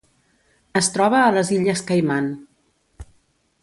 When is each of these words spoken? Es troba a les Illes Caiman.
Es 0.81 0.89
troba 0.95 1.21
a 1.27 1.35
les 1.37 1.53
Illes 1.59 1.87
Caiman. 1.93 2.33